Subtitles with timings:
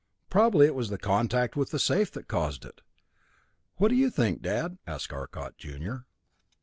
[0.31, 2.81] Probably it was the contact with the safe that caused it.
[3.75, 6.07] What do you think, Dad?" asked Arcot, junior.